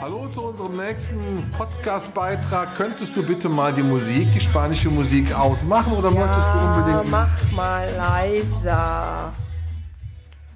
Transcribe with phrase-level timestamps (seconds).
[0.00, 2.76] Hallo zu unserem nächsten Podcast-Beitrag.
[2.76, 7.10] Könntest du bitte mal die Musik, die spanische Musik ausmachen oder möchtest du unbedingt.
[7.10, 9.32] Mach mal leiser.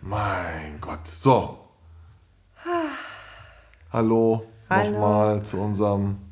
[0.02, 1.07] Mein Gott.
[1.09, 1.59] So.
[3.93, 4.91] Hallo, Hallo.
[4.91, 6.25] nochmal zu unserem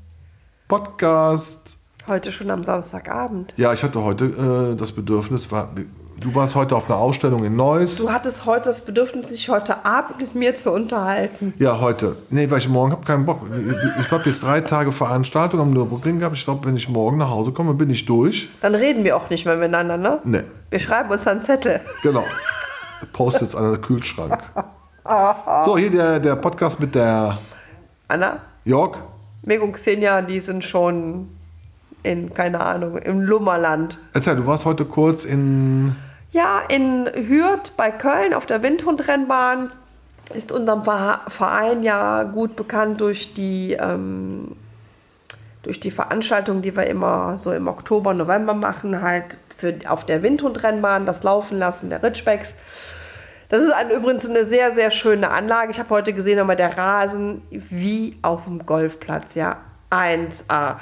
[0.69, 1.77] Podcast.
[2.07, 3.53] Heute schon am Samstagabend.
[3.57, 5.68] Ja, ich hatte heute äh, das Bedürfnis, war,
[6.21, 7.96] du warst heute auf einer Ausstellung in Neuss.
[7.96, 11.53] Du hattest heute das Bedürfnis, dich heute Abend mit mir zu unterhalten.
[11.58, 12.17] Ja, heute.
[12.31, 13.45] Nee, weil ich morgen habe keinen Bock.
[14.00, 16.36] Ich habe jetzt drei Tage Veranstaltung am Nürburgring gehabt.
[16.36, 18.49] Ich glaube, wenn ich morgen nach Hause komme, bin ich durch.
[18.63, 20.21] Dann reden wir auch nicht mehr miteinander, ne?
[20.25, 21.81] Nee, Wir schreiben uns einen Zettel.
[22.03, 22.25] genau.
[23.13, 24.39] Post-its an den Kühlschrank.
[25.67, 27.36] So, hier der, der Podcast mit der
[28.08, 28.96] Anna, Jörg.
[29.44, 31.29] Meg und Xenia, die sind schon
[32.02, 33.98] in, keine Ahnung, im Lummerland.
[34.12, 35.96] Erzähl, du warst heute kurz in.
[36.32, 39.70] Ja, in Hürth bei Köln auf der Windhundrennbahn
[40.34, 44.56] ist unserem Ver- Verein ja gut bekannt durch die, ähm,
[45.62, 50.22] durch die Veranstaltung, die wir immer so im Oktober, November machen, halt für, auf der
[50.22, 52.54] Windhundrennbahn, das Laufen lassen der Ritschbecks.
[53.48, 55.70] Das ist ein, übrigens eine sehr, sehr schöne Anlage.
[55.70, 59.59] Ich habe heute gesehen, aber der Rasen wie auf dem Golfplatz, ja,
[59.91, 60.77] 1A.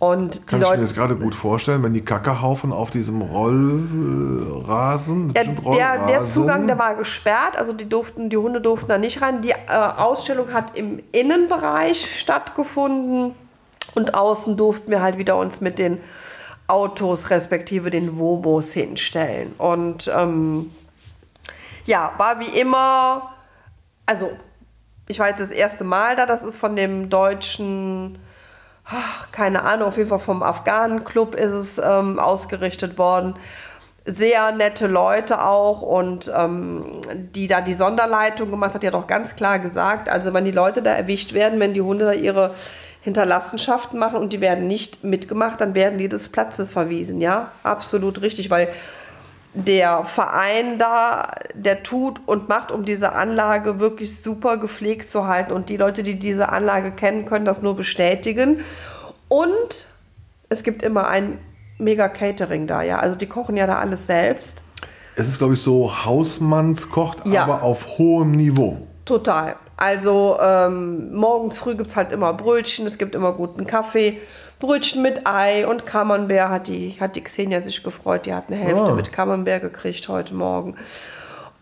[0.00, 3.20] Und die Kann ich mir Leute, jetzt gerade gut vorstellen, wenn die Kackehaufen auf diesem
[3.20, 5.34] Rollrasen.
[5.34, 6.24] Ja, der, der.
[6.24, 9.42] Zugang, der war gesperrt, also die durften, die Hunde durften da nicht rein.
[9.42, 13.34] Die äh, Ausstellung hat im Innenbereich stattgefunden
[13.94, 15.98] und außen durften wir halt wieder uns mit den
[16.66, 19.52] Autos respektive den Wobos hinstellen.
[19.58, 20.70] Und ähm,
[21.86, 23.34] ja, war wie immer,
[24.06, 24.30] also
[25.08, 28.18] ich war jetzt das erste Mal da, das ist von dem deutschen
[28.90, 33.34] ach, keine Ahnung, auf jeden Fall vom Afghanen-Club ist es ähm, ausgerichtet worden.
[34.04, 39.06] Sehr nette Leute auch und ähm, die da die Sonderleitung gemacht hat, die hat auch
[39.06, 42.54] ganz klar gesagt, also wenn die Leute da erwischt werden, wenn die Hunde da ihre
[43.02, 48.20] Hinterlassenschaften machen und die werden nicht mitgemacht, dann werden die des Platzes verwiesen, ja, absolut
[48.22, 48.68] richtig, weil
[49.52, 55.52] der Verein da, der tut und macht, um diese Anlage wirklich super gepflegt zu halten.
[55.52, 58.60] Und die Leute, die diese Anlage kennen, können das nur bestätigen.
[59.28, 59.88] Und
[60.48, 61.38] es gibt immer ein
[61.78, 62.98] mega Catering da, ja.
[62.98, 64.62] Also die kochen ja da alles selbst.
[65.16, 67.42] Es ist, glaube ich, so Hausmannskocht, Ja.
[67.42, 68.78] aber auf hohem Niveau.
[69.04, 69.56] Total.
[69.80, 74.18] Also ähm, morgens früh gibt es halt immer Brötchen, es gibt immer guten Kaffee.
[74.58, 78.26] Brötchen mit Ei und Camembert hat die, hat die Xenia sich gefreut.
[78.26, 78.94] Die hat eine Hälfte Ah.
[78.94, 80.76] mit Camembert gekriegt heute Morgen.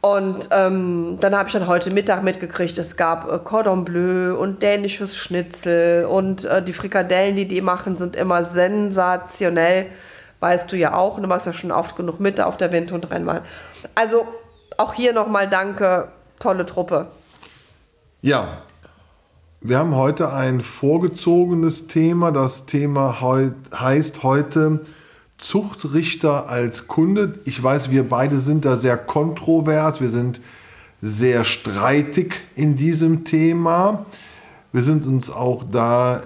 [0.00, 4.62] Und ähm, dann habe ich dann heute Mittag mitgekriegt, es gab äh, Cordon Bleu und
[4.62, 9.86] dänisches Schnitzel und äh, die Frikadellen, die die machen, sind immer sensationell.
[10.40, 12.90] Weißt du ja auch, und du machst ja schon oft genug mit auf der Wind-
[12.92, 13.40] und Rennbahn.
[13.94, 14.26] Also
[14.76, 16.08] auch hier nochmal danke,
[16.40, 17.06] tolle Truppe.
[18.20, 18.62] Ja,
[19.60, 22.32] wir haben heute ein vorgezogenes Thema.
[22.32, 24.80] Das Thema heu heißt heute
[25.38, 27.38] Zuchtrichter als Kunde.
[27.44, 30.00] Ich weiß, wir beide sind da sehr kontrovers.
[30.00, 30.40] Wir sind
[31.00, 34.04] sehr streitig in diesem Thema.
[34.72, 36.24] Wir sind uns auch da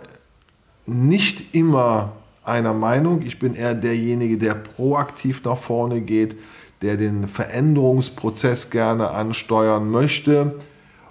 [0.86, 3.20] nicht immer einer Meinung.
[3.20, 6.36] Ich bin eher derjenige, der proaktiv nach vorne geht,
[6.80, 10.54] der den Veränderungsprozess gerne ansteuern möchte.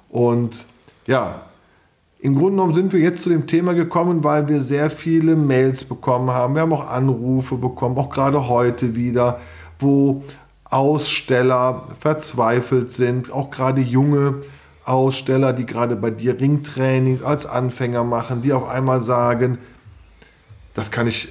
[0.10, 0.66] Und
[1.08, 1.42] ja,
[2.20, 5.84] im Grunde genommen sind wir jetzt zu dem Thema gekommen, weil wir sehr viele Mails
[5.84, 6.54] bekommen haben.
[6.54, 9.40] Wir haben auch Anrufe bekommen, auch gerade heute wieder,
[9.80, 10.24] wo
[10.66, 14.42] Aussteller verzweifelt sind, auch gerade junge
[14.86, 19.58] Aussteller, die gerade bei dir Ringtraining als Anfänger machen, die auf einmal sagen,
[20.74, 21.30] das kann ich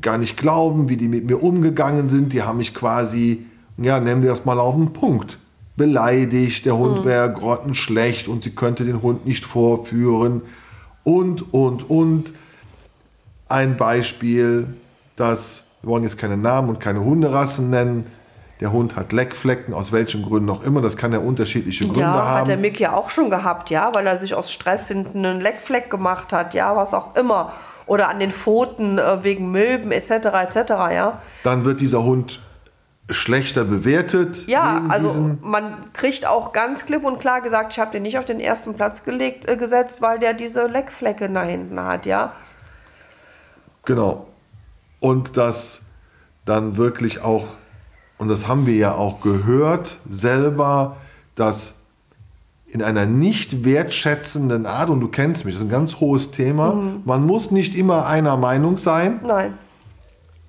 [0.00, 2.32] gar nicht glauben, wie die mit mir umgegangen sind.
[2.32, 5.38] Die haben mich quasi, ja, nennen wir das mal auf den Punkt,
[5.80, 6.66] beleidigt.
[6.66, 10.42] Der Hund wäre grottenschlecht und sie könnte den Hund nicht vorführen.
[11.02, 12.32] Und, und, und.
[13.48, 14.74] Ein Beispiel,
[15.16, 18.06] das, wir wollen jetzt keine Namen und keine Hunderassen nennen.
[18.60, 20.82] Der Hund hat Leckflecken, aus welchen Gründen auch immer.
[20.82, 22.40] Das kann ja unterschiedliche Gründe ja, haben.
[22.42, 25.40] hat der Mick ja auch schon gehabt, ja, weil er sich aus Stress hinten einen
[25.40, 27.52] Leckfleck gemacht hat, ja, was auch immer.
[27.86, 30.10] Oder an den Pfoten äh, wegen Milben etc.
[30.10, 30.70] etc.
[30.92, 32.40] Ja, Dann wird dieser Hund
[33.10, 34.46] schlechter bewertet.
[34.46, 38.24] ja also man kriegt auch ganz klipp und klar gesagt, ich habe den nicht auf
[38.24, 42.32] den ersten Platz gelegt, äh, gesetzt, weil der diese Leckflecke da hinten hat, ja.
[43.84, 44.26] Genau.
[45.00, 45.82] Und das
[46.44, 47.44] dann wirklich auch,
[48.18, 50.96] und das haben wir ja auch gehört selber,
[51.34, 51.74] dass
[52.66, 56.74] in einer nicht wertschätzenden Art, und du kennst mich, das ist ein ganz hohes Thema,
[57.04, 59.58] man muss nicht immer einer Meinung sein, Nein.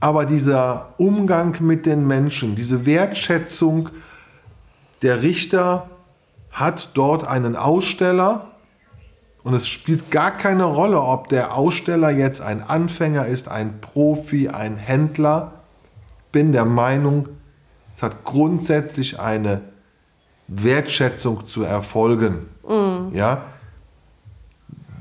[0.01, 3.89] Aber dieser Umgang mit den Menschen, diese Wertschätzung,
[5.03, 5.89] der Richter
[6.49, 8.47] hat dort einen Aussteller
[9.43, 14.49] und es spielt gar keine Rolle, ob der Aussteller jetzt ein Anfänger ist, ein Profi,
[14.49, 15.53] ein Händler.
[16.31, 17.29] Bin der Meinung,
[17.95, 19.61] es hat grundsätzlich eine
[20.47, 22.47] Wertschätzung zu erfolgen.
[23.13, 23.43] Ja?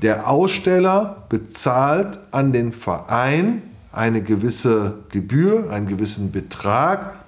[0.01, 7.25] Der Aussteller bezahlt an den Verein eine gewisse Gebühr, einen gewissen Betrag.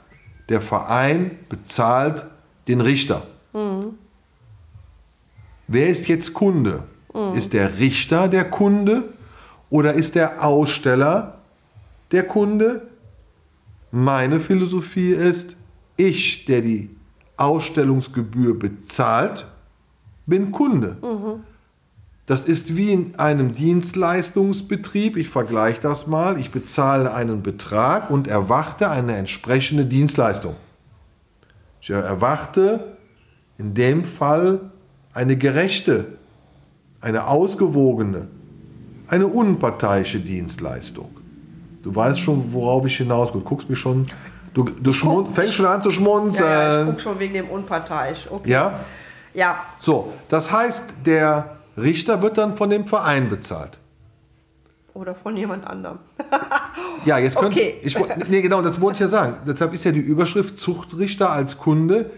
[0.49, 2.25] Der Verein bezahlt
[2.67, 3.23] den Richter.
[5.67, 6.83] Wer ist jetzt Kunde?
[7.35, 9.03] Ist der Richter der Kunde
[9.69, 11.39] oder ist der Aussteller
[12.11, 12.87] der Kunde?
[13.91, 15.55] Meine Philosophie ist,
[15.97, 16.89] ich, der die
[17.37, 19.45] Ausstellungsgebühr bezahlt,
[20.25, 20.97] bin Kunde.
[22.25, 25.17] Das ist wie in einem Dienstleistungsbetrieb.
[25.17, 26.39] Ich vergleiche das mal.
[26.39, 30.55] Ich bezahle einen Betrag und erwarte eine entsprechende Dienstleistung.
[31.81, 32.95] Ich erwarte
[33.57, 34.61] in dem Fall
[35.13, 36.17] eine gerechte,
[37.01, 38.29] eine ausgewogene,
[39.09, 41.09] eine unparteiische Dienstleistung.
[41.83, 43.41] Du weißt schon, worauf ich hinaus will.
[43.41, 44.07] Du guckst mich schon.
[44.53, 44.93] Du, du
[45.33, 46.85] fängst schon an zu Ja, ja, ich schmunzeln.
[46.87, 48.27] gucke schon wegen dem unparteiisch.
[48.29, 48.49] Okay.
[48.49, 48.79] Ja?
[49.33, 53.79] Ja, So, das heißt, der Richter wird dann von dem Verein bezahlt.
[54.93, 55.99] oder von jemand anderem.
[57.05, 57.81] Ja, jetzt könnte Okay.
[57.83, 57.97] ich.
[58.29, 59.35] Nee, genau, das wollte ich ja sagen.
[59.45, 62.11] Deshalb ist ja die Überschrift Zuchtrichter als Kunde.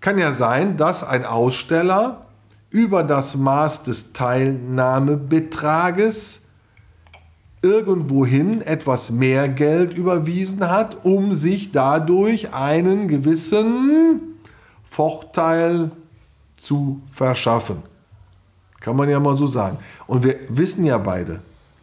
[0.00, 2.24] Kann ja sein, dass ein Aussteller
[2.70, 6.40] über das Maß des Teilnahmebetrages
[7.62, 14.20] irgendwohin etwas mehr Geld überwiesen hat, um sich dadurch einen gewissen
[14.90, 15.90] Vorteil
[16.56, 17.82] zu verschaffen.
[18.84, 19.78] Kann man ja mal so sagen.
[20.06, 21.40] Und wir wissen ja beide,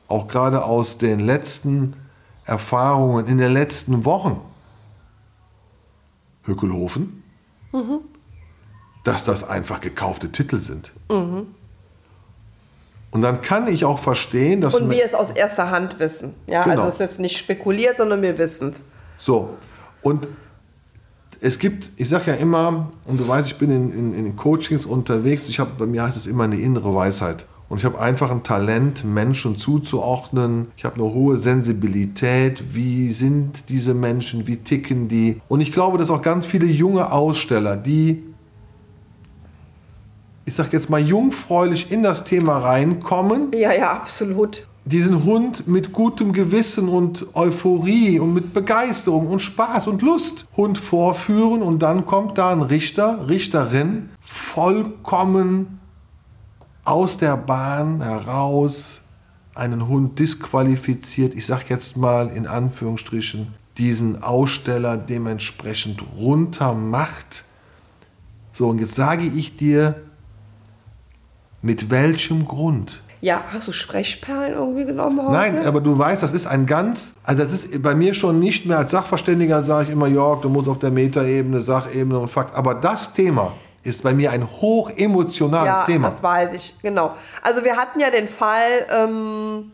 [0.07, 1.95] auch gerade aus den letzten
[2.45, 4.39] Erfahrungen in den letzten Wochen,
[6.43, 7.23] Hückelhofen,
[9.03, 10.91] dass das einfach gekaufte Titel sind.
[11.07, 11.55] Und
[13.23, 16.35] dann kann ich auch verstehen, dass Und wir es aus erster Hand wissen.
[16.45, 16.75] Ja, Genau.
[16.75, 18.85] also es ist jetzt nicht spekuliert, sondern wir wissen es.
[19.17, 19.57] So,
[20.03, 20.27] und
[21.41, 24.85] es gibt, ich sage ja immer, und du weißt, ich bin in, in, in Coachings
[24.85, 27.45] unterwegs, ich habe, bei mir heißt es immer eine innere Weisheit.
[27.67, 30.67] Und ich habe einfach ein Talent, Menschen zuzuordnen.
[30.75, 32.75] Ich habe eine hohe Sensibilität.
[32.75, 34.45] Wie sind diese Menschen?
[34.45, 35.39] Wie ticken die?
[35.47, 38.23] Und ich glaube, dass auch ganz viele junge Aussteller, die,
[40.43, 44.67] ich sage jetzt mal, jungfräulich in das Thema reinkommen, Ja, ja, absolut.
[44.85, 50.77] Diesen Hund mit gutem Gewissen und Euphorie und mit Begeisterung und Spaß und Lust Hund
[50.77, 55.79] vorführen und dann kommt da ein Richter, Richterin, vollkommen
[56.83, 59.01] aus der Bahn heraus
[59.53, 67.45] einen Hund disqualifiziert, ich sage jetzt mal in Anführungsstrichen, diesen Aussteller dementsprechend runter macht.
[68.53, 70.01] So, und jetzt sage ich dir,
[71.61, 73.01] mit welchem Grund?
[73.21, 75.31] Ja, hast du Sprechperlen irgendwie genommen heute?
[75.31, 78.65] Nein, aber du weißt, das ist ein ganz, also das ist bei mir schon nicht
[78.65, 82.55] mehr als Sachverständiger, sage ich immer, Jörg, du musst auf der Metaebene, Sachebene und Fakt.
[82.55, 83.53] Aber das Thema
[83.83, 86.09] ist bei mir ein hochemotionales ja, Thema.
[86.09, 87.15] das weiß ich, genau.
[87.43, 89.71] Also wir hatten ja den Fall ähm,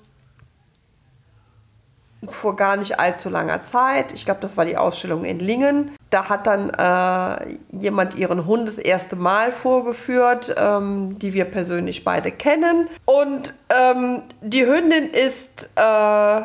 [2.29, 4.13] vor gar nicht allzu langer Zeit.
[4.13, 5.91] Ich glaube, das war die Ausstellung in Lingen.
[6.09, 12.03] Da hat dann äh, jemand ihren Hund das erste Mal vorgeführt, ähm, die wir persönlich
[12.03, 12.87] beide kennen.
[13.05, 16.41] Und ähm, die Hündin ist, äh,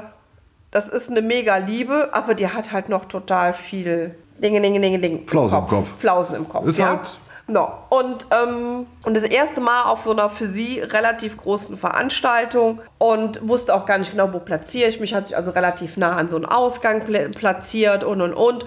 [0.70, 4.98] das ist eine mega Liebe, aber die hat halt noch total viel Dinge, Dinge, Dinge,
[4.98, 5.20] Dinge.
[5.26, 5.86] Flausen im Kopf.
[5.98, 6.88] Flausen im Kopf, Ist ja.
[6.88, 7.00] halt-
[7.48, 7.68] No.
[7.90, 13.46] Und, ähm, und das erste Mal auf so einer für sie relativ großen Veranstaltung und
[13.46, 16.28] wusste auch gar nicht genau, wo platziere ich mich, hat sich also relativ nah an
[16.28, 18.64] so einen Ausgang pla- platziert und und und.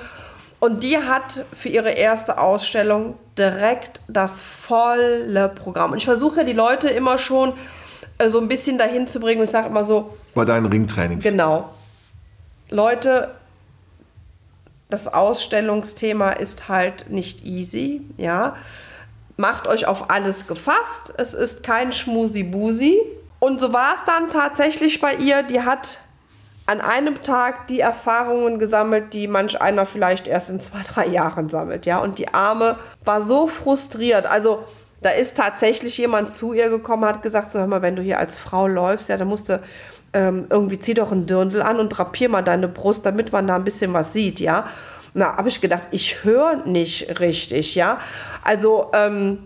[0.59, 5.91] Und die hat für ihre erste Ausstellung direkt das volle Programm.
[5.91, 7.53] Und ich versuche ja die Leute immer schon
[8.17, 11.23] äh, so ein bisschen dahin zu bringen und ich sage immer so, Bei deinen Ringtrainings.
[11.23, 11.69] Genau.
[12.69, 13.29] Leute,
[14.89, 18.55] das Ausstellungsthema ist halt nicht easy, ja.
[19.37, 21.13] Macht euch auf alles gefasst.
[21.17, 23.01] Es ist kein Schmusi-Busi.
[23.39, 25.43] Und so war es dann tatsächlich bei ihr.
[25.43, 25.99] Die hat
[26.67, 31.49] an einem Tag die Erfahrungen gesammelt, die manch einer vielleicht erst in zwei, drei Jahren
[31.49, 31.99] sammelt, ja.
[31.99, 34.25] Und die Arme war so frustriert.
[34.25, 34.63] Also
[35.01, 38.17] da ist tatsächlich jemand zu ihr gekommen, hat gesagt, so hör mal, wenn du hier
[38.17, 39.61] als Frau läufst, ja, dann musst du
[40.15, 43.55] ähm, irgendwie zieh doch einen Dirndl an und drapier mal deine Brust, damit man da
[43.55, 44.69] ein bisschen was sieht, ja.
[45.13, 47.99] Na, habe ich gedacht, ich höre nicht richtig, ja.
[48.43, 49.39] Also, ähm,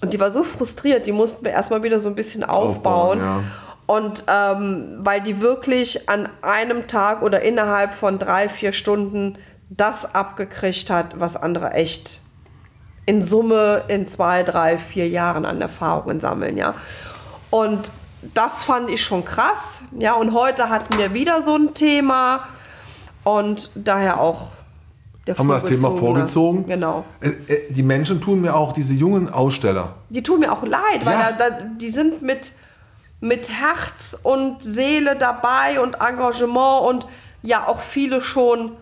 [0.00, 3.18] Und die war so frustriert, die mussten wir erstmal wieder so ein bisschen aufbauen.
[3.18, 3.42] Aufbauen, ja.
[3.86, 9.38] Und ähm, weil die wirklich an einem Tag oder innerhalb von drei, vier Stunden
[9.70, 12.20] das abgekriegt hat, was andere echt
[13.06, 16.74] in Summe in zwei, drei, vier Jahren an Erfahrungen sammeln, ja.
[17.48, 17.90] Und
[18.34, 20.14] das fand ich schon krass, ja.
[20.14, 22.44] Und heute hatten wir wieder so ein Thema
[23.24, 24.48] und daher auch
[25.26, 26.66] der Haben wir das Thema vorgezogen?
[26.66, 27.04] Genau.
[27.20, 31.04] Äh, äh, Die Menschen tun mir auch, diese jungen Aussteller, Die tun mir auch leid,
[31.04, 31.32] weil Ja.
[31.32, 32.52] da, da, die sind mit,
[33.20, 37.06] mit Herz und Seele dabei und Engagement und
[37.42, 38.72] ja auch viele schon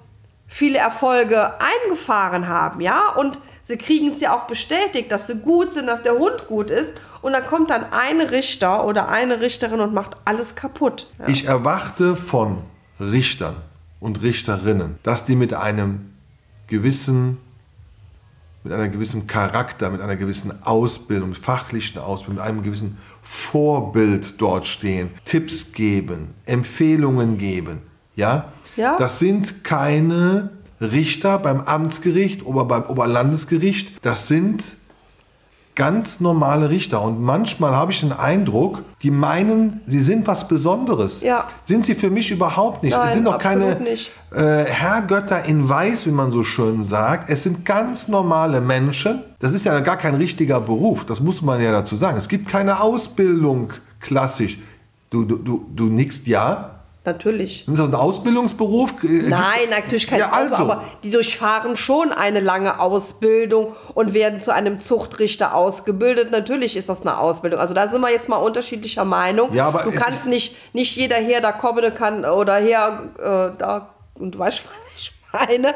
[0.46, 5.72] viele Erfolge eingefahren haben, ja, und sie kriegen es ja auch bestätigt, dass sie gut
[5.72, 9.80] sind, dass der Hund gut ist und dann kommt dann ein Richter oder eine Richterin
[9.80, 11.08] und macht alles kaputt.
[11.18, 11.28] Ja.
[11.28, 12.62] Ich erwarte von
[13.00, 13.56] Richtern
[13.98, 16.12] und Richterinnen, dass die mit einem
[16.68, 17.38] gewissen,
[18.62, 24.68] mit einer gewissen Charakter, mit einer gewissen Ausbildung, fachlichen Ausbildung, mit einem gewissen Vorbild dort
[24.68, 27.82] stehen, Tipps geben, Empfehlungen geben.
[28.14, 28.52] Ja?
[28.76, 28.96] Ja.
[28.96, 34.04] Das sind keine Richter beim Amtsgericht oder beim Oberlandesgericht.
[34.04, 34.76] Das sind
[35.76, 37.02] ganz normale Richter.
[37.02, 41.20] Und manchmal habe ich den Eindruck, die meinen, sie sind was Besonderes.
[41.20, 41.46] Ja.
[41.66, 42.96] Sind sie für mich überhaupt nicht.
[42.96, 43.76] Nein, es sind doch keine
[44.34, 47.28] äh, Herrgötter in Weiß, wie man so schön sagt.
[47.30, 49.22] Es sind ganz normale Menschen.
[49.38, 51.04] Das ist ja gar kein richtiger Beruf.
[51.04, 52.16] Das muss man ja dazu sagen.
[52.16, 54.58] Es gibt keine Ausbildung klassisch.
[55.10, 56.75] Du, du, du, du nickst ja.
[57.06, 57.68] Natürlich.
[57.68, 58.90] Ist das ein Ausbildungsberuf?
[59.04, 60.56] Äh, Nein, natürlich kein Ja, also.
[60.56, 66.32] Aber die durchfahren schon eine lange Ausbildung und werden zu einem Zuchtrichter ausgebildet.
[66.32, 67.60] Natürlich ist das eine Ausbildung.
[67.60, 69.54] Also da sind wir jetzt mal unterschiedlicher Meinung.
[69.54, 73.94] Ja, aber du kannst nicht, nicht jeder her, da kommende kann oder her, äh, da,
[74.14, 75.74] und du weißt, was ich meine,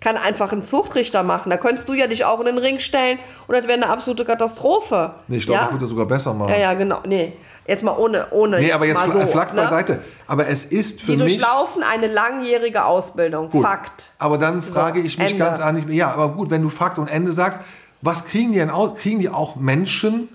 [0.00, 1.50] kann einfach einen Zuchtrichter machen.
[1.50, 4.24] Da könntest du ja dich auch in den Ring stellen und das wäre eine absolute
[4.24, 5.14] Katastrophe.
[5.26, 5.66] Nee, ich glaube, ja?
[5.66, 6.50] ich würde das sogar besser machen.
[6.50, 7.00] ja, ja, genau.
[7.06, 7.32] Nee,
[7.66, 9.62] jetzt mal ohne, ohne Nee, aber jetzt mal fla- so, Flachs ne?
[9.62, 9.98] beiseite.
[10.28, 11.38] Aber es ist für Die mich...
[11.38, 13.50] durchlaufen eine langjährige Ausbildung.
[13.50, 13.64] Gut.
[13.64, 14.10] Fakt.
[14.18, 15.44] Aber dann frage So, ich mich Ende.
[15.44, 17.58] ganz ehrlich, ja, aber gut, wenn du Fakt und Ende sagst,
[18.00, 18.96] was kriegen die denn aus?
[18.98, 20.28] Kriegen die auch Menschen,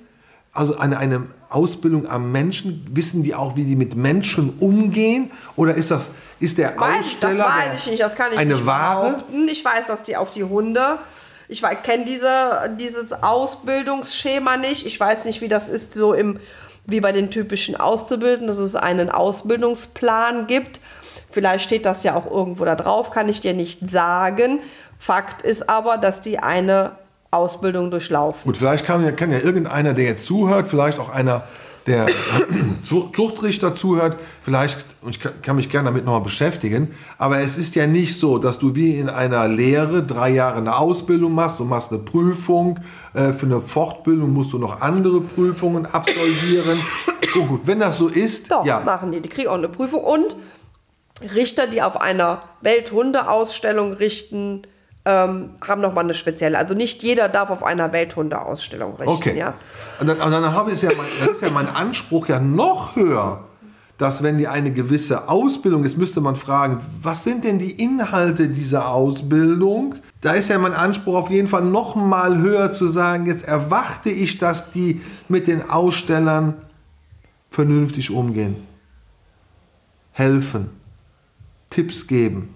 [0.52, 5.32] also eine, eine Ausbildung am Menschen, wissen die auch, wie die mit Menschen umgehen?
[5.56, 6.10] Oder ist das,
[6.44, 9.12] ist der Weiß, Aussteller das weiß ich nicht, das kann ich eine nicht Ware?
[9.12, 9.48] behaupten.
[9.48, 11.00] Ich weiß, dass die auf die Hunde,
[11.48, 14.86] ich kenne diese, dieses Ausbildungsschema nicht.
[14.86, 16.40] Ich weiß nicht, wie das ist so im,
[16.86, 20.82] wie bei den typischen Auszubildenden, dass es einen Ausbildungsplan gibt.
[21.30, 24.60] Vielleicht steht das ja auch irgendwo da drauf, kann ich dir nicht sagen.
[25.00, 26.94] Fakt ist aber, dass die eine
[27.32, 28.44] Ausbildung durchlaufen.
[28.44, 31.44] Gut, vielleicht kann kann ja irgendeiner, der jetzt zuhört, vielleicht auch einer,
[31.88, 32.08] der
[32.88, 37.76] Zu- Zuchtrichter zuhört, vielleicht, und ich kann, mich gerne damit nochmal beschäftigen, aber es ist
[37.76, 41.66] ja nicht so, dass du wie in einer Lehre drei Jahre eine Ausbildung machst, du
[41.66, 42.80] machst eine Prüfung,
[43.14, 46.80] äh, für eine Fortbildung musst du noch andere Prüfungen absolvieren.
[47.36, 49.20] Oh, gut, wenn das so ist, Doch, ja, machen die.
[49.20, 50.04] Die kriegen auch eine Prüfung.
[50.04, 50.38] Und
[51.34, 54.62] Richter, die auf einer Welthundeausstellung richten,
[55.06, 56.58] ähm, haben nochmal eine spezielle.
[56.58, 59.10] Also nicht jeder darf auf einer Welthundeausstellung richten.
[59.10, 59.38] Okay.
[59.38, 59.56] Ja?
[60.00, 62.96] Und dann, und dann habe ich ja, mein, dann ist ja mein Anspruch ja noch
[62.96, 63.44] höher,
[63.98, 68.48] dass wenn die eine gewisse Ausbildung ist, müsste man fragen, was sind denn die Inhalte
[68.48, 69.96] dieser Ausbildung?
[70.22, 74.10] Da ist ja mein Anspruch auf jeden Fall noch mal höher zu sagen, jetzt erwarte
[74.10, 76.56] ich, dass die mit den Ausstellern
[77.52, 78.56] vernünftig umgehen,
[80.12, 80.72] helfen,
[81.70, 82.54] Tipps geben,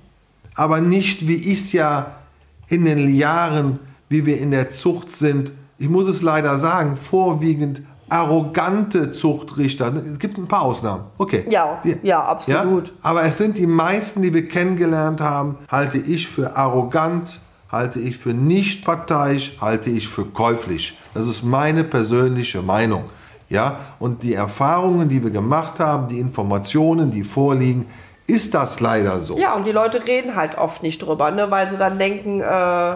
[0.56, 2.18] aber nicht, wie ich es ja
[2.67, 7.81] in den Jahren, wie wir in der Zucht sind, ich muss es leider sagen, vorwiegend
[8.09, 9.93] arrogante Zuchtrichter.
[10.05, 11.03] Es gibt ein paar Ausnahmen.
[11.17, 11.45] Okay.
[11.50, 12.88] Ja, ja, absolut.
[12.88, 12.93] Ja?
[13.03, 18.17] Aber es sind die meisten, die wir kennengelernt haben, halte ich für arrogant, halte ich
[18.17, 20.97] für nicht parteiisch, halte ich für käuflich.
[21.13, 23.03] Das ist meine persönliche Meinung.
[23.50, 23.77] Ja?
[24.00, 27.86] Und die Erfahrungen, die wir gemacht haben, die Informationen, die vorliegen,
[28.27, 29.38] ist das leider so.
[29.38, 31.50] Ja, und die Leute reden halt oft nicht drüber, ne?
[31.50, 32.96] weil sie dann denken, äh,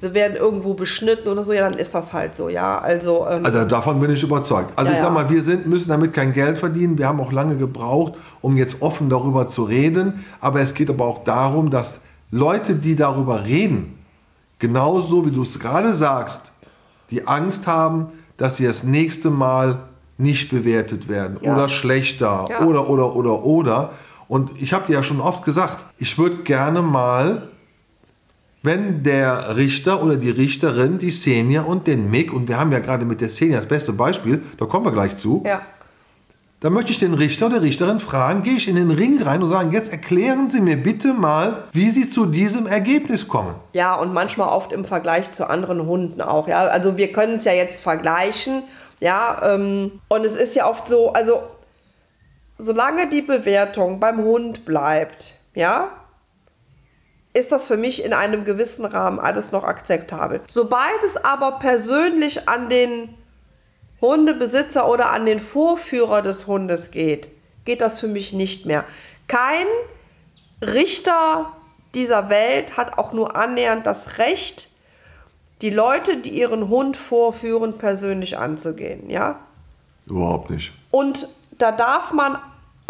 [0.00, 1.52] sie werden irgendwo beschnitten oder so.
[1.52, 2.78] Ja, dann ist das halt so, ja.
[2.78, 4.72] Also, ähm, Also davon bin ich überzeugt.
[4.76, 6.96] Also Ja, ich sag mal, wir sind, müssen damit kein Geld verdienen.
[6.96, 10.24] Wir haben auch lange gebraucht, um jetzt offen darüber zu reden.
[10.40, 13.98] Aber es geht aber auch darum, dass Leute, die darüber reden,
[14.58, 16.52] genauso wie du es gerade sagst,
[17.10, 18.06] die Angst haben,
[18.38, 19.80] dass sie das nächste Mal
[20.16, 21.52] nicht bewertet werden Ja.
[21.54, 22.60] oder schlechter Ja.
[22.64, 23.90] oder oder oder oder.
[24.30, 27.48] Und ich habe dir ja schon oft gesagt, ich würde gerne mal
[28.62, 32.78] wenn der Richter oder die Richterin die Xenia und den Mick, und wir haben ja
[32.78, 35.62] gerade mit der Xenia das beste Beispiel, da kommen wir gleich zu, ja.
[36.60, 39.50] dann möchte ich den Richter oder Richterin fragen, gehe ich in den Ring rein und
[39.50, 43.54] sagen, jetzt erklären Sie mir bitte mal, wie Sie zu diesem Ergebnis kommen.
[43.72, 46.46] Ja, und manchmal oft im Vergleich zu anderen Hunden auch.
[46.48, 48.62] Ja, also wir können es ja jetzt vergleichen.
[49.00, 51.40] Ja, ähm, und es ist ja oft so, also
[52.60, 55.90] solange die Bewertung beim Hund bleibt, ja,
[57.32, 60.40] ist das für mich in einem gewissen Rahmen alles noch akzeptabel.
[60.48, 63.14] Sobald es aber persönlich an den
[64.00, 67.30] Hundebesitzer oder an den Vorführer des Hundes geht,
[67.64, 68.84] geht das für mich nicht mehr.
[69.28, 69.66] Kein
[70.62, 71.52] Richter
[71.94, 74.68] dieser Welt hat auch nur annähernd das Recht,
[75.62, 79.38] die Leute, die ihren Hund vorführen, persönlich anzugehen, ja?
[80.06, 80.72] Überhaupt nicht.
[80.90, 82.38] Und da darf man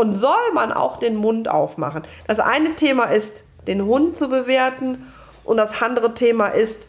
[0.00, 2.04] und soll man auch den Mund aufmachen.
[2.26, 5.12] Das eine Thema ist, den Hund zu bewerten
[5.44, 6.88] und das andere Thema ist,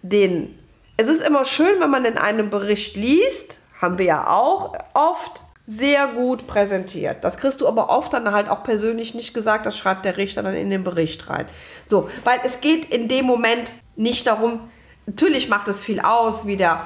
[0.00, 0.58] den
[0.96, 5.42] es ist immer schön, wenn man in einem Bericht liest, haben wir ja auch oft,
[5.66, 7.24] sehr gut präsentiert.
[7.24, 10.42] Das kriegst du aber oft dann halt auch persönlich nicht gesagt, das schreibt der Richter
[10.42, 11.46] dann in den Bericht rein.
[11.86, 14.60] So, weil es geht in dem Moment nicht darum,
[15.06, 16.84] natürlich macht es viel aus, wie der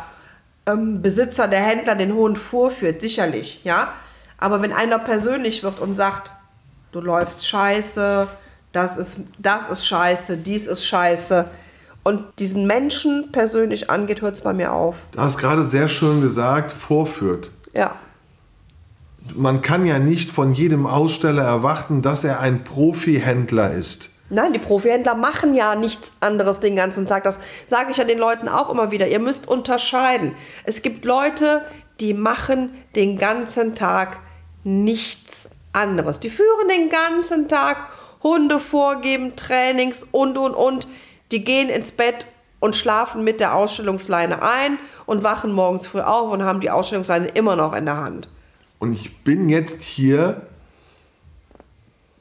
[0.67, 3.93] ähm, Besitzer, der Händler den Hund vorführt, sicherlich, ja.
[4.39, 6.33] Aber wenn einer persönlich wird und sagt,
[6.93, 8.29] du läufst scheiße,
[8.73, 11.47] das ist, das ist scheiße, dies ist scheiße,
[12.05, 14.97] und diesen Menschen persönlich angeht, hört es bei mir auf.
[15.13, 17.51] Du hast gerade sehr schön gesagt, vorführt.
[17.75, 17.97] Ja.
[19.35, 24.09] Man kann ja nicht von jedem Aussteller erwarten, dass er ein Profi-Händler ist.
[24.31, 27.25] Nein, die Profihändler machen ja nichts anderes den ganzen Tag.
[27.25, 29.09] Das sage ich ja den Leuten auch immer wieder.
[29.09, 30.35] Ihr müsst unterscheiden.
[30.65, 31.63] Es gibt Leute,
[32.01, 34.19] die machen den ganzen Tag
[34.65, 36.21] nichts anderes.
[36.21, 37.89] Die führen den ganzen Tag
[38.23, 40.89] Hunde vorgeben, Trainings und, und, und.
[41.31, 42.27] Die gehen ins Bett
[42.61, 47.29] und schlafen mit der Ausstellungsleine ein und wachen morgens früh auf und haben die Ausstellungsleine
[47.29, 48.29] immer noch in der Hand.
[48.79, 50.43] Und ich bin jetzt hier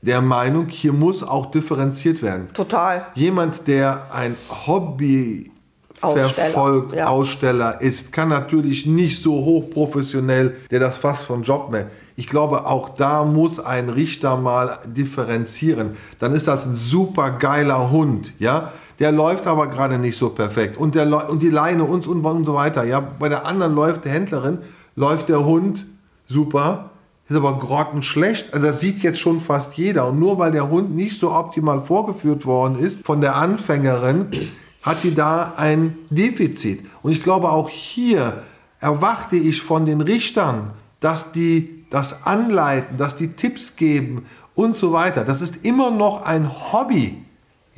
[0.02, 2.48] der Meinung, hier muss auch differenziert werden.
[2.54, 3.08] Total.
[3.16, 4.36] Jemand, der ein
[4.68, 5.52] Hobby
[6.00, 7.08] verfolgt, ja.
[7.08, 11.90] Aussteller ist, kann natürlich nicht so hochprofessionell, der das fast von Job mehr.
[12.18, 15.96] Ich glaube, auch da muss ein Richter mal differenzieren.
[16.20, 20.78] Dann ist das ein super geiler Hund, ja der läuft aber gerade nicht so perfekt.
[20.78, 22.84] Und, der, und die Leine und, und, und so weiter.
[22.84, 24.60] Ja, bei der anderen läuft der Händlerin,
[24.96, 25.86] läuft der Hund
[26.28, 26.90] super,
[27.30, 28.54] ist aber grottenschlecht.
[28.54, 30.08] Also das sieht jetzt schon fast jeder.
[30.08, 34.50] Und nur weil der Hund nicht so optimal vorgeführt worden ist von der Anfängerin,
[34.82, 36.86] hat die da ein Defizit.
[37.04, 38.42] Und ich glaube, auch hier
[38.80, 44.92] erwarte ich von den Richtern, dass die das anleiten, dass die Tipps geben und so
[44.92, 45.24] weiter.
[45.24, 47.24] Das ist immer noch ein Hobby.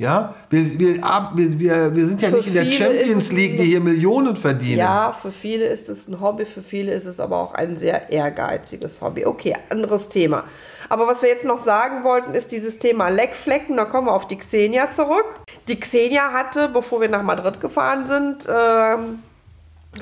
[0.00, 0.94] Ja, wir, wir,
[1.34, 4.78] wir, wir sind ja für nicht in der Champions League, die hier Millionen verdienen.
[4.78, 8.10] Ja, für viele ist es ein Hobby, für viele ist es aber auch ein sehr
[8.10, 9.26] ehrgeiziges Hobby.
[9.26, 10.44] Okay, anderes Thema.
[10.88, 13.76] Aber was wir jetzt noch sagen wollten, ist dieses Thema Leckflecken.
[13.76, 15.26] Da kommen wir auf die Xenia zurück.
[15.68, 19.22] Die Xenia hatte, bevor wir nach Madrid gefahren sind, ähm,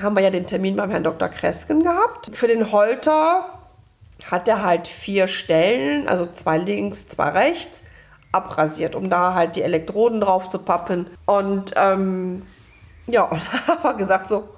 [0.00, 1.28] haben wir ja den Termin beim Herrn Dr.
[1.28, 2.30] Kresken gehabt.
[2.32, 3.57] Für den Holter
[4.30, 7.82] hat er halt vier Stellen, also zwei links, zwei rechts
[8.32, 11.08] abrasiert, um da halt die Elektroden drauf zu pappen.
[11.26, 12.42] Und ähm,
[13.06, 13.42] ja, und
[13.82, 14.48] wir gesagt so,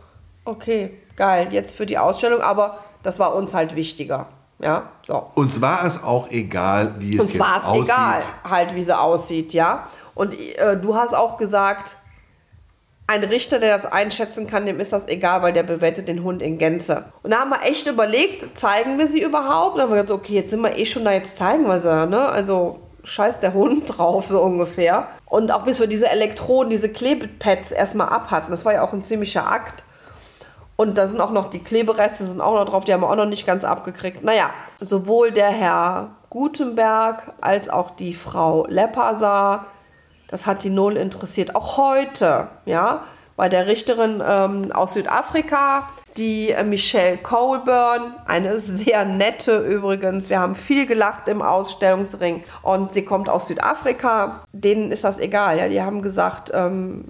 [0.45, 4.27] okay, geil, jetzt für die Ausstellung, aber das war uns halt wichtiger.
[4.59, 5.31] Ja, so.
[5.37, 7.85] Uns war es auch egal, wie es Uns jetzt war es aussieht.
[7.85, 9.87] egal, halt, wie sie aussieht, ja.
[10.15, 11.97] Und äh, du hast auch gesagt,
[13.11, 16.43] ein Richter, der das einschätzen kann, dem ist das egal, weil der bewertet den Hund
[16.43, 17.07] in Gänze.
[17.25, 19.75] Und da haben wir echt überlegt, zeigen wir sie überhaupt?
[19.75, 21.81] Und dann haben wir gesagt, okay, jetzt sind wir eh schon da, jetzt zeigen wir
[21.81, 22.29] sie, ne?
[22.29, 25.09] Also scheiß der Hund drauf, so ungefähr.
[25.27, 28.53] Und auch bis wir diese Elektroden, diese Klebepads erstmal abhatten.
[28.53, 29.83] Das war ja auch ein ziemlicher Akt.
[30.77, 33.17] Und da sind auch noch die Klebereste, sind auch noch drauf, die haben wir auch
[33.17, 34.23] noch nicht ganz abgekriegt.
[34.23, 39.67] Naja, sowohl der Herr Gutenberg als auch die Frau Lepperser,
[40.31, 41.57] das hat die Null interessiert.
[41.57, 43.03] Auch heute, ja,
[43.37, 50.29] bei der Richterin ähm, aus Südafrika, die äh, Michelle Colburn, eine sehr nette übrigens.
[50.29, 54.45] Wir haben viel gelacht im Ausstellungsring und sie kommt aus Südafrika.
[54.53, 55.59] Denen ist das egal.
[55.59, 55.69] Ja?
[55.69, 57.07] Die haben gesagt, ähm,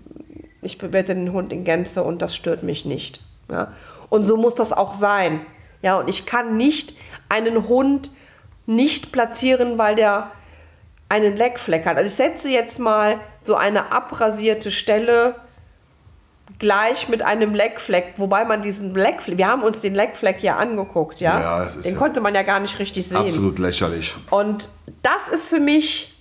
[0.63, 3.21] ich bewerte den Hund in Gänze und das stört mich nicht.
[3.51, 3.73] Ja?
[4.09, 5.41] Und so muss das auch sein.
[5.83, 6.95] Ja, und ich kann nicht
[7.29, 8.11] einen Hund
[8.67, 10.31] nicht platzieren, weil der
[11.11, 11.97] einen Leckfleck hat.
[11.97, 15.35] Also ich setze jetzt mal so eine abrasierte Stelle
[16.59, 21.21] gleich mit einem Leckfleck, wobei man diesen Leckfleck, wir haben uns den Leckfleck ja angeguckt,
[21.21, 23.17] ja, ja den ja konnte man ja gar nicht richtig sehen.
[23.17, 24.15] Absolut lächerlich.
[24.31, 24.69] Und
[25.03, 26.17] das ist für mich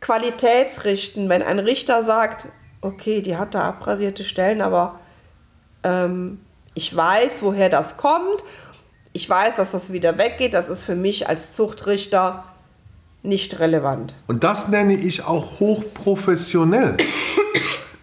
[0.00, 2.48] Qualitätsrichten, wenn ein Richter sagt,
[2.82, 5.00] okay, die hat da abrasierte Stellen, aber
[5.84, 6.40] ähm,
[6.74, 8.44] ich weiß, woher das kommt.
[9.14, 10.52] ich weiß, dass das wieder weggeht.
[10.52, 12.44] Das ist für mich als Zuchtrichter
[13.26, 14.16] nicht relevant.
[14.26, 16.96] Und das nenne ich auch hochprofessionell.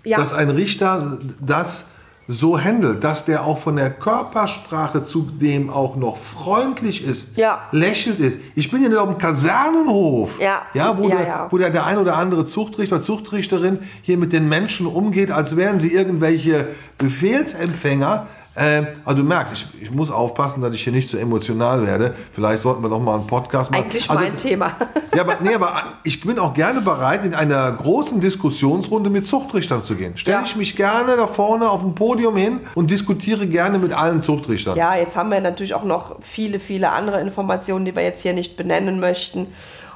[0.05, 0.17] Ja.
[0.17, 1.85] Dass ein Richter das
[2.27, 7.61] so handelt, dass der auch von der Körpersprache zudem auch noch freundlich ist, Ja.
[7.71, 8.37] lächelt ist.
[8.55, 10.63] Ich bin ja nicht auf dem Kasernenhof, Ja.
[10.73, 11.47] Ja, wo, Ja, der, ja.
[11.49, 15.79] wo der, der ein oder andere Zuchtrichter, Zuchtrichterin hier mit den Menschen umgeht, als wären
[15.79, 18.27] sie irgendwelche Befehlsempfänger.
[18.55, 22.13] Äh, also du merkst, ich, ich muss aufpassen, dass ich hier nicht so emotional werde.
[22.31, 23.85] Vielleicht sollten wir noch mal einen Podcast machen.
[23.85, 24.75] Eigentlich also, mein Thema.
[25.15, 29.83] ja, aber, nee, aber ich bin auch gerne bereit, in einer großen Diskussionsrunde mit Zuchtrichtern
[29.83, 30.17] zu gehen.
[30.17, 30.43] Stelle Ja.
[30.45, 34.77] ich mich gerne da vorne auf dem Podium hin und diskutiere gerne mit allen Zuchtrichtern.
[34.77, 38.33] Ja, jetzt haben wir natürlich auch noch viele, viele andere Informationen, die wir jetzt hier
[38.33, 39.47] nicht benennen möchten.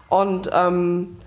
[0.09, 1.17] Und ähm,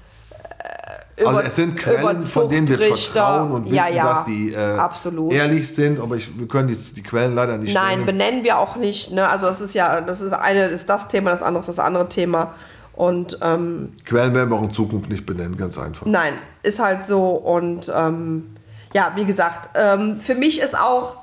[1.21, 4.05] äh, Also über- es sind Quellen, über von denen wir vertrauen und wissen, ja, ja,
[4.05, 7.91] dass die äh, ehrlich sind, aber ich, wir können die, die Quellen leider nicht Nein,
[8.01, 8.07] nennen.
[8.07, 9.13] benennen wir auch nicht.
[9.13, 9.29] Ne?
[9.29, 12.09] Also es ist ja, das ist eine ist das Thema, das andere ist das andere
[12.09, 12.55] Thema.
[12.95, 16.05] Und ähm, Quellen werden wir auch in Zukunft nicht benennen, ganz einfach.
[16.07, 17.29] Nein, ist halt so.
[17.31, 18.57] Und ähm,
[18.93, 21.17] ja, wie gesagt, ähm, für mich ist auch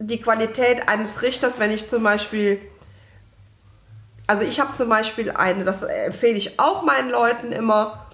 [0.00, 2.58] die Qualität eines Richters, wenn ich zum Beispiel,
[4.26, 8.06] also ich habe zum Beispiel eine, das empfehle ich auch meinen Leuten immer,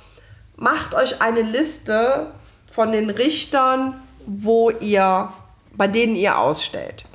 [0.56, 2.32] macht euch eine Liste
[2.70, 5.28] von den Richtern, wo ihr,
[5.72, 7.06] bei denen ihr ausstellt.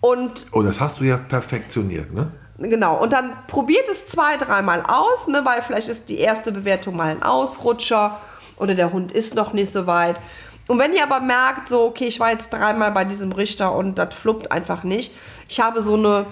[0.00, 2.32] Und Oh, das hast du ja perfektioniert, ne?
[2.58, 6.96] Genau, und dann probiert es zwei, dreimal aus, ne, weil vielleicht ist die erste Bewertung
[6.96, 8.20] mal ein Ausrutscher
[8.56, 10.20] oder der Hund ist noch nicht so weit.
[10.68, 13.96] Und wenn ihr aber merkt, so, okay, ich war jetzt dreimal bei diesem Richter und
[13.96, 15.12] das fluppt einfach nicht,
[15.48, 16.26] ich habe so eine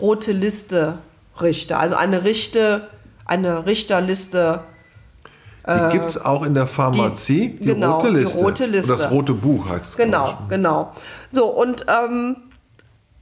[0.00, 0.98] rote Liste
[1.40, 2.88] Richter, also eine Richte,
[3.24, 4.62] eine Richterliste.
[5.66, 8.38] Die gibt es auch in der Pharmazie, die, genau, rote die Liste.
[8.38, 8.92] rote Liste.
[8.92, 9.96] Das rote Buch heißt es.
[9.96, 10.92] Genau, genau.
[11.32, 12.36] So, und ähm,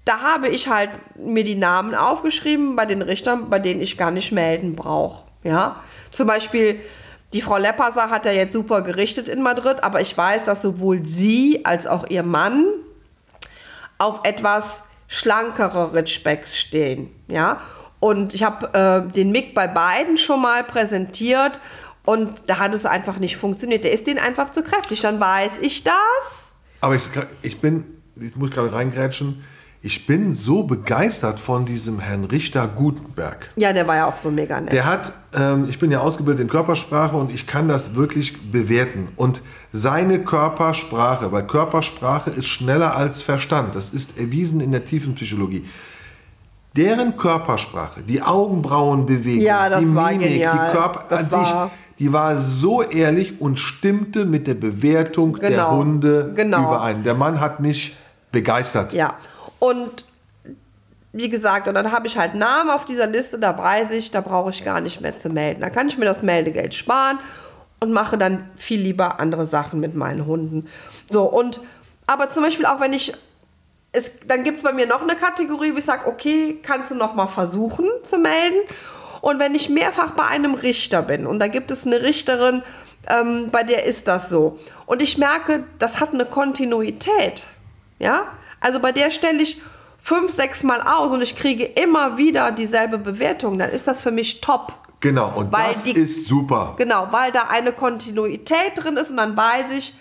[0.04, 4.10] da habe ich halt mir die Namen aufgeschrieben bei den Richtern, bei denen ich gar
[4.10, 5.24] nicht melden brauche.
[5.42, 5.76] Ja,
[6.10, 6.80] zum Beispiel
[7.32, 11.04] die Frau Lepperser hat ja jetzt super gerichtet in Madrid, aber ich weiß, dass sowohl
[11.04, 12.64] sie als auch ihr Mann
[13.98, 17.10] auf etwas schlankere Ritschbecks stehen.
[17.26, 17.60] Ja,
[18.00, 21.60] und ich habe äh, den Mick bei beiden schon mal präsentiert
[22.04, 23.84] und da hat es einfach nicht funktioniert.
[23.84, 25.00] Der ist denen einfach zu kräftig.
[25.02, 26.54] Dann weiß ich das.
[26.80, 27.02] Aber ich,
[27.42, 27.84] ich bin,
[28.16, 29.44] ich muss gerade reingrätschen,
[29.80, 33.48] ich bin so begeistert von diesem Herrn Richter Gutenberg.
[33.56, 34.72] Ja, der war ja auch so mega nett.
[34.72, 39.08] Der hat, ähm, ich bin ja ausgebildet in Körpersprache und ich kann das wirklich bewerten.
[39.14, 39.40] Und
[39.72, 45.64] seine Körpersprache, weil Körpersprache ist schneller als Verstand, das ist erwiesen in der tiefen Psychologie.
[46.76, 50.52] Deren Körpersprache, die Augenbrauenbewegung, Ja, die Mimik, genial.
[50.70, 55.50] die Körper Das sich, war- die war so ehrlich und stimmte mit der Bewertung der
[55.50, 55.70] Genau.
[55.76, 56.62] Hunde Genau.
[56.62, 57.02] überein.
[57.02, 57.96] Der Mann hat mich
[58.30, 58.92] begeistert.
[58.92, 59.14] Ja,
[59.58, 60.04] und
[61.12, 64.20] wie gesagt, und dann habe ich halt Namen auf dieser Liste, da weiß ich, da
[64.20, 65.60] brauche ich gar nicht mehr zu melden.
[65.60, 67.18] Da kann ich mir das Meldegeld sparen
[67.80, 70.66] und mache dann viel lieber andere Sachen mit meinen Hunden.
[71.10, 71.60] So, und
[72.06, 73.12] aber zum Beispiel auch wenn ich,
[73.92, 76.94] es, dann gibt es bei mir noch eine Kategorie, wo ich sage, okay, kannst du
[76.94, 78.58] noch mal versuchen zu melden.
[79.20, 82.62] Und wenn ich mehrfach bei einem Richter bin und da gibt es eine Richterin,
[83.08, 84.58] ähm, bei der ist das so.
[84.86, 87.46] Und ich merke, das hat eine Kontinuität.
[87.98, 88.24] Ja,
[88.60, 89.60] also bei der stelle ich
[90.00, 94.10] fünf, sechs Mal aus und ich kriege immer wieder dieselbe Bewertung, dann ist das für
[94.12, 94.72] mich top.
[95.00, 96.74] Genau, und Weil das die- ist super.
[96.76, 99.94] Genau, weil da eine Kontinuität drin ist und dann weiß ich,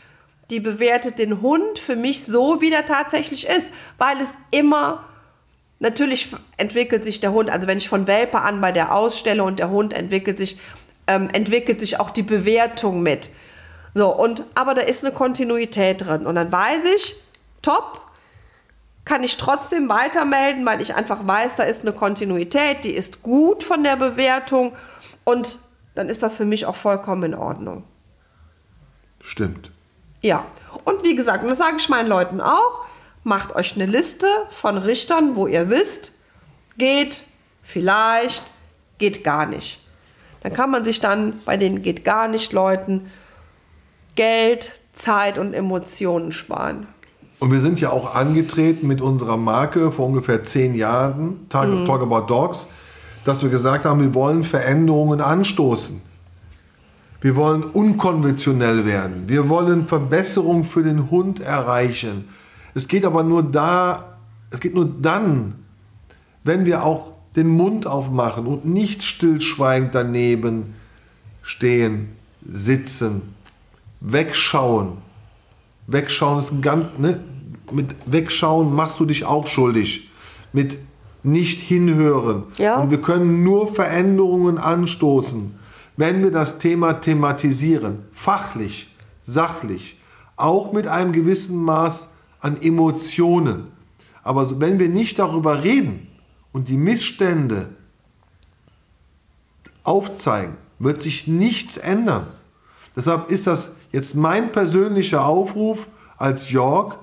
[0.50, 5.04] die bewertet den Hund für mich so, wie der tatsächlich ist, weil es immer
[5.80, 9.60] natürlich entwickelt sich der Hund, also wenn ich von Welpe an bei der ausstelle und
[9.60, 10.60] der Hund entwickelt sich,
[11.08, 13.30] ähm, entwickelt sich auch die Bewertung mit.
[13.94, 17.16] So, und aber da ist eine Kontinuität drin und dann weiß ich,
[17.62, 18.02] top,
[19.06, 23.64] kann ich trotzdem weitermelden, weil ich einfach weiß, da ist eine Kontinuität, die ist gut
[23.64, 24.76] von der Bewertung
[25.24, 25.60] und
[25.96, 27.84] dann ist das für mich auch vollkommen in Ordnung.
[29.22, 29.72] Stimmt.
[30.22, 30.46] Ja,
[30.84, 32.86] und wie gesagt, und das sage ich meinen Leuten auch,
[33.24, 36.14] macht euch eine Liste von Richtern, wo ihr wisst,
[36.78, 37.24] geht,
[37.64, 38.44] vielleicht,
[38.98, 39.82] geht gar nicht.
[40.42, 43.12] Dann kann man sich dann bei den geht gar nicht Leuten
[44.16, 46.88] Geld, Zeit und Emotionen sparen.
[47.40, 51.86] Und wir sind ja auch angetreten mit unserer Marke vor ungefähr zehn Jahren, Talk, Mhm.
[51.86, 52.66] Talk About Dogs,
[53.26, 56.02] dass wir gesagt haben, wir wollen Veränderungen anstoßen.
[57.22, 59.24] Wir wollen unkonventionell werden.
[59.28, 62.30] Wir wollen Verbesserung für den Hund erreichen.
[62.78, 64.20] Es geht aber nur da,
[64.52, 65.56] es geht nur dann,
[66.44, 70.76] wenn wir auch den Mund aufmachen und nicht stillschweigend daneben
[71.42, 72.10] stehen,
[72.48, 73.34] sitzen,
[74.00, 74.98] wegschauen.
[75.88, 77.20] Wegschauen ist ein ganz, ne?
[77.72, 80.12] Mit Wegschauen machst du dich auch schuldig.
[80.54, 80.78] Mit
[81.24, 82.44] nicht hinhören.
[82.60, 82.78] Ja.
[82.78, 85.58] Und wir können nur Veränderungen anstoßen,
[85.96, 88.04] wenn wir das Thema thematisieren.
[88.14, 89.98] Fachlich, sachlich,
[90.36, 92.08] auch mit einem gewissen Maß
[92.40, 93.72] an Emotionen.
[94.24, 96.08] Aber wenn wir nicht darüber reden
[96.52, 97.70] und die Missstände
[99.84, 102.28] aufzeigen, wird sich nichts ändern.
[102.96, 106.98] Deshalb ist das jetzt mein persönlicher Aufruf als Jörg,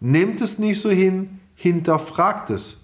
[0.00, 2.76] nehmt es nicht so hin, hinterfragt es.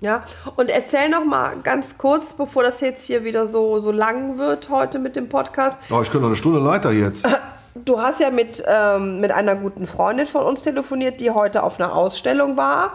[0.00, 0.24] Ja,
[0.56, 4.68] und erzähl noch mal ganz kurz, bevor das jetzt hier wieder so, so lang wird
[4.68, 5.78] heute mit dem Podcast.
[5.90, 7.26] Oh, ich könnte noch eine Stunde weiter jetzt.
[7.74, 11.80] Du hast ja mit, ähm, mit einer guten Freundin von uns telefoniert, die heute auf
[11.80, 12.92] einer Ausstellung war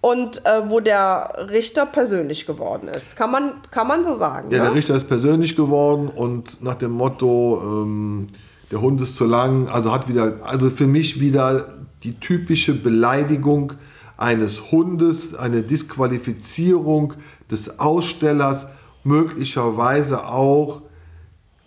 [0.00, 3.16] und äh, wo der Richter persönlich geworden ist.
[3.16, 4.50] Kann man, kann man so sagen.
[4.50, 4.64] Ja, ne?
[4.64, 8.28] der Richter ist persönlich geworden und nach dem Motto, ähm,
[8.70, 11.66] der Hund ist zu lang, also hat wieder, also für mich wieder
[12.04, 13.74] die typische Beleidigung
[14.16, 17.14] eines Hundes, eine Disqualifizierung
[17.50, 18.66] des Ausstellers,
[19.04, 20.82] möglicherweise auch,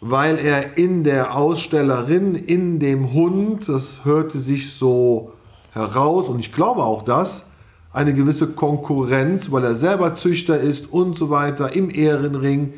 [0.07, 5.33] weil er in der Ausstellerin, in dem Hund, das hörte sich so
[5.71, 7.45] heraus und ich glaube auch das,
[7.91, 12.75] eine gewisse Konkurrenz, weil er selber Züchter ist und so weiter im Ehrenring.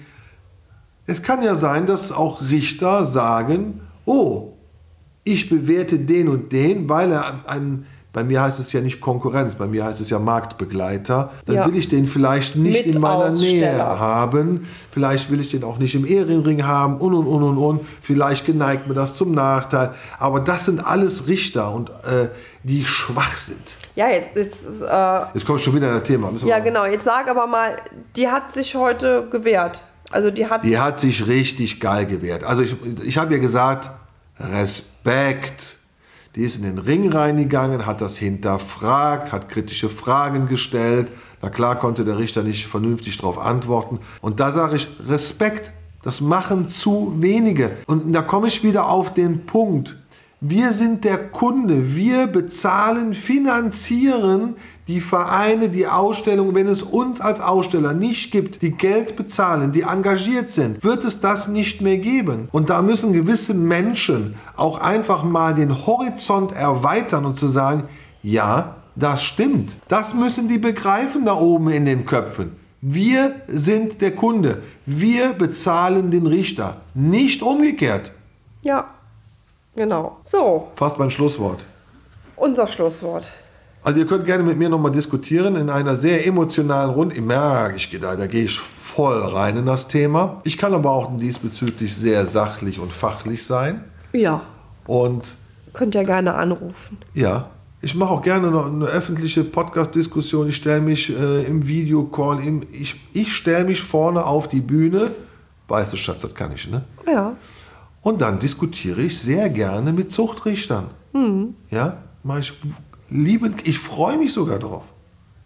[1.06, 4.54] Es kann ja sein, dass auch Richter sagen, oh,
[5.26, 7.88] ich bewerte den und den, weil er ein,
[8.18, 11.68] bei mir heißt es ja nicht Konkurrenz, bei mir heißt es ja Marktbegleiter, dann Ja.
[11.68, 15.94] will ich den vielleicht nicht in meiner Nähe haben, vielleicht will ich den auch nicht
[15.94, 20.40] im Ehrenring haben und und und und und, vielleicht geneigt mir das zum Nachteil, aber
[20.40, 22.30] das sind alles Richter und äh,
[22.64, 23.76] die schwach sind.
[23.96, 26.32] Ja, jetzt ist, äh, Jetzt kommt schon wieder ein Thema.
[26.32, 27.76] Müssen ja genau, jetzt sag aber mal,
[28.16, 29.84] die hat sich heute gewehrt.
[30.10, 32.44] Also die hat, Die hat sich richtig geil gewehrt.
[32.44, 33.92] Also ich, ich habe ihr gesagt,
[34.40, 35.76] Respekt.
[36.38, 41.12] Die ist in den Ring reingegangen, hat das hinterfragt, hat kritische Fragen gestellt.
[41.42, 44.00] Na klar konnte der Richter nicht vernünftig darauf antworten.
[44.22, 45.72] Und da sage ich, Respekt,
[46.04, 47.72] das machen zu wenige.
[47.88, 49.97] Und da komme ich wieder auf den Punkt.
[50.40, 51.96] Wir sind der Kunde.
[51.96, 54.56] Wir bezahlen, finanzieren
[54.88, 56.54] die Vereine, die Ausstellung.
[56.54, 61.22] Wenn es uns als Aussteller nicht gibt, die Geld bezahlen, die engagiert sind, wird es
[61.22, 62.50] das nicht mehr geben.
[62.52, 67.86] Und da müssen gewisse Menschen auch einfach mal den Horizont erweitern und zu sagen,
[68.22, 69.74] ja, das stimmt.
[69.88, 72.52] Das müssen die begreifen da oben in den Köpfen.
[72.82, 74.62] Wir sind der Kunde.
[74.86, 76.82] Wir bezahlen den Richter.
[76.94, 78.12] Nicht umgekehrt.
[78.62, 78.86] ja,
[79.78, 80.18] genau.
[80.24, 81.60] So, Fast mein Schlusswort.
[82.36, 83.32] unser Schlusswort.
[83.84, 87.16] Also ihr könnt gerne mit mir nochmal diskutieren in einer sehr emotionalen Runde.
[87.16, 90.42] Ich merke, ich gehe da, da gehe ich voll rein in das Thema.
[90.44, 93.86] Ich kann aber auch diesbezüglich sehr sachlich und fachlich sein.
[94.12, 94.42] Ja,
[94.88, 95.38] Und
[95.74, 96.98] könnt ja gerne anrufen.
[97.14, 100.50] ja, ich mache auch gerne noch eine öffentliche Podcast-Diskussion.
[100.50, 105.12] Ich stelle mich äh, im Videocall, im, ich, ich stelle mich vorne auf die Bühne.
[105.68, 106.84] Weißt du, Schatz, das kann ich, ne?
[107.06, 107.36] Ja,
[108.08, 110.92] Und dann diskutiere ich sehr gerne mit Zuchtrichtern.
[111.70, 112.54] Ja, mache ich
[113.10, 114.86] liebend, ich freue mich sogar drauf.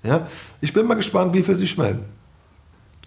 [0.04, 0.28] Ja,
[0.60, 2.06] ich bin mal gespannt, wie viele sich melden.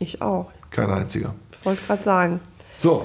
[0.00, 0.50] ich auch.
[0.72, 1.36] Kein einziger.
[1.52, 2.40] Ich wollte gerade sagen.
[2.74, 3.04] So,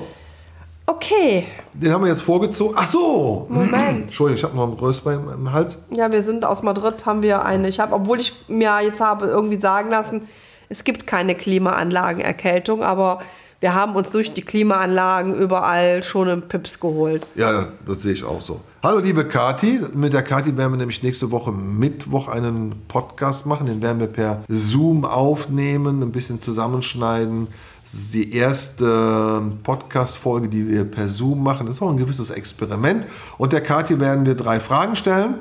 [0.87, 2.73] Okay, den haben wir jetzt vorgezogen.
[2.75, 3.45] Ach so!
[3.47, 3.73] Moment.
[4.09, 5.77] Entschuldigung, ich habe noch ein Röster im, im Hals.
[5.91, 7.67] Ja, wir sind aus Madrid, haben wir eine.
[7.69, 10.27] Ich habe, obwohl ich mir jetzt habe irgendwie sagen lassen,
[10.67, 13.19] es gibt keine Klimaanlagenerkältung, aber
[13.61, 17.25] wir haben uns durch die Klimaanlagen überall schon einen Pips geholt.
[17.35, 18.61] Ja, das sehe ich auch so.
[18.81, 19.81] Hallo, liebe Kati.
[19.93, 23.67] Mit der Kati werden wir nämlich nächste Woche Mittwoch einen Podcast machen.
[23.67, 27.49] Den werden wir per Zoom aufnehmen, ein bisschen zusammenschneiden.
[27.83, 31.65] Das ist die erste Podcast-Folge, die wir per Zoom machen.
[31.65, 33.07] Das ist auch ein gewisses Experiment.
[33.37, 35.35] Und der Kati werden wir drei Fragen stellen.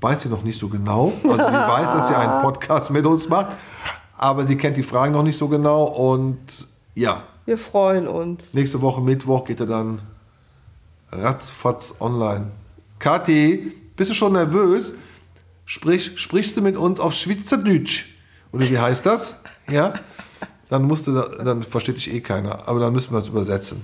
[0.00, 1.12] Weiß sie noch nicht so genau.
[1.24, 3.48] Also sie weiß, dass sie einen Podcast mit uns macht.
[4.16, 5.84] Aber sie kennt die Fragen noch nicht so genau.
[5.84, 6.69] Und
[7.00, 8.52] ja, Wir freuen uns.
[8.54, 10.00] Nächste Woche Mittwoch geht er dann
[11.12, 12.46] ratzfatz online.
[12.98, 14.92] Kathi, bist du schon nervös?
[15.64, 18.14] Sprich, sprichst du mit uns auf Schweizerdeutsch?
[18.52, 19.40] Oder wie heißt das?
[19.70, 19.94] Ja?
[20.68, 22.68] Dann musst du, da- dann versteht dich eh keiner.
[22.68, 23.82] Aber dann müssen wir es übersetzen.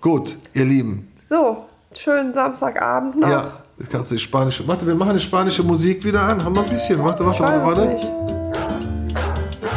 [0.00, 1.08] Gut, ihr Lieben.
[1.28, 3.28] So, schönen Samstagabend noch.
[3.28, 4.66] Ja, jetzt kannst du die spanische.
[4.66, 6.42] Warte, wir machen die spanische Musik wieder an.
[6.44, 7.02] Haben wir ein bisschen.
[7.04, 8.00] Warte, warte, warte, warte.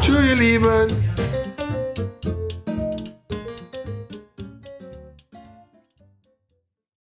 [0.02, 0.88] Tschüss, ihr Lieben.